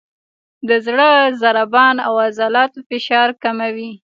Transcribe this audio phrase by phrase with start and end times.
[0.67, 1.09] د زړه
[1.41, 3.91] ضربان او عضلاتو فشار کموي،